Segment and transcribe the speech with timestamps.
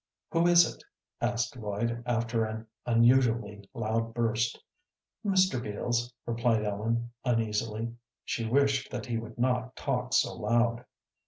[0.31, 0.83] "Who is it?"
[1.21, 4.59] asked Lloyd, after an unusually loud burst.
[5.23, 5.61] "Mr.
[5.61, 7.93] Beals," replied Ellen, uneasily.
[8.25, 10.85] She wished that he would not talk so loud.